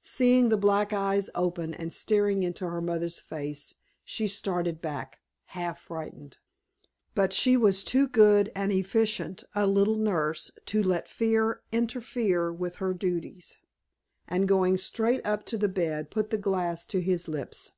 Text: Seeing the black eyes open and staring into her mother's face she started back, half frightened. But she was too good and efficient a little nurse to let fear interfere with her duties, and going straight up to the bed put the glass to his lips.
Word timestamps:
Seeing 0.00 0.48
the 0.48 0.56
black 0.56 0.94
eyes 0.94 1.28
open 1.34 1.74
and 1.74 1.92
staring 1.92 2.42
into 2.42 2.66
her 2.66 2.80
mother's 2.80 3.18
face 3.18 3.74
she 4.02 4.26
started 4.26 4.80
back, 4.80 5.20
half 5.48 5.78
frightened. 5.78 6.38
But 7.14 7.34
she 7.34 7.58
was 7.58 7.84
too 7.84 8.08
good 8.08 8.50
and 8.54 8.72
efficient 8.72 9.44
a 9.54 9.66
little 9.66 9.98
nurse 9.98 10.50
to 10.64 10.82
let 10.82 11.06
fear 11.06 11.60
interfere 11.70 12.50
with 12.50 12.76
her 12.76 12.94
duties, 12.94 13.58
and 14.26 14.48
going 14.48 14.78
straight 14.78 15.20
up 15.22 15.44
to 15.44 15.58
the 15.58 15.68
bed 15.68 16.10
put 16.10 16.30
the 16.30 16.38
glass 16.38 16.86
to 16.86 17.02
his 17.02 17.28
lips. 17.28 17.72